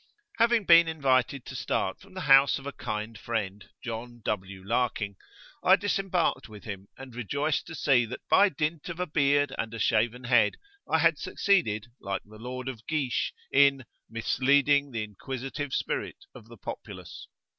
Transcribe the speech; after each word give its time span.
[FN#8] 0.01 0.35
Having 0.39 0.65
been 0.65 0.87
invited 0.87 1.45
to 1.45 1.55
start 1.55 1.99
from 2.01 2.15
the 2.15 2.21
house 2.21 2.57
of 2.57 2.65
a 2.65 2.71
kind 2.71 3.15
friend, 3.19 3.69
John 3.83 4.19
W. 4.25 4.63
Larking, 4.65 5.15
I 5.63 5.75
disembarked 5.75 6.49
with 6.49 6.63
him, 6.63 6.87
and 6.97 7.13
[p.8]rejoiced 7.13 7.67
to 7.67 7.75
see 7.75 8.05
that 8.05 8.27
by 8.27 8.49
dint 8.49 8.89
of 8.89 8.99
a 8.99 9.05
beard 9.05 9.53
and 9.59 9.71
a 9.75 9.79
shaven 9.79 10.23
head 10.23 10.55
I 10.89 10.97
had 10.97 11.19
succeeded, 11.19 11.91
like 11.99 12.23
the 12.25 12.39
Lord 12.39 12.67
of 12.67 12.87
Geesh, 12.87 13.31
in 13.51 13.85
"misleading 14.09 14.89
the 14.89 15.03
inquisitive 15.03 15.71
spirit 15.71 16.25
of 16.33 16.47
the 16.47 16.57
populace." 16.57 17.27